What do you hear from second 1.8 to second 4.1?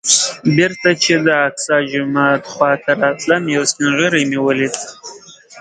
جومات خوا ته راتلم یو سپین